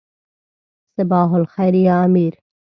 [0.97, 2.33] صباح الخیر یا امیر.